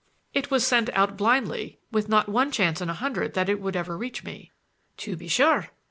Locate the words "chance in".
2.51-2.89